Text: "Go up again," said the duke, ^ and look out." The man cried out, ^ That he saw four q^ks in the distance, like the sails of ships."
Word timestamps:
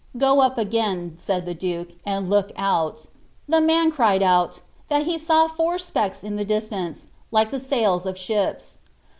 "Go 0.17 0.41
up 0.41 0.57
again," 0.57 1.13
said 1.17 1.45
the 1.45 1.53
duke, 1.53 1.89
^ 1.89 1.95
and 2.07 2.27
look 2.27 2.51
out." 2.57 3.05
The 3.47 3.61
man 3.61 3.91
cried 3.91 4.23
out, 4.23 4.53
^ 4.53 4.59
That 4.89 5.03
he 5.05 5.19
saw 5.19 5.47
four 5.47 5.75
q^ks 5.75 6.23
in 6.23 6.37
the 6.37 6.43
distance, 6.43 7.09
like 7.29 7.51
the 7.51 7.59
sails 7.59 8.07
of 8.07 8.17
ships." 8.17 8.79